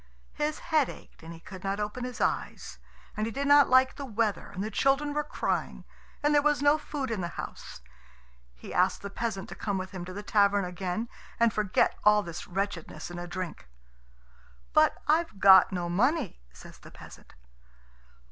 [0.33, 2.79] His head ached and he could not open his eyes,
[3.15, 5.85] and he did not like the weather, and the children were crying,
[6.23, 7.81] and there was no food in the house.
[8.55, 11.07] He asked the peasant to come with him to the tavern again
[11.39, 13.67] and forget all this wretchedness in a drink.
[14.73, 17.35] "But I've got no money," says the peasant.